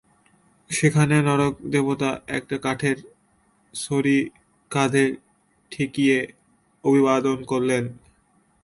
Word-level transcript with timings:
সেখানে 0.69 1.15
নরক 1.21 1.53
দেবতা 1.73 2.09
একটা 2.37 2.55
কাঠের 2.57 2.97
ছড়ি 3.73 4.17
কাঁধে 4.71 5.05
ঠেকিয়ে 5.71 6.17
অভিবাদন 6.83 7.37
করলেন। 7.43 7.83